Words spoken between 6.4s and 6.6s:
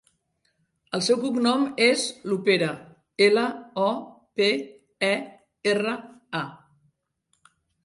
a.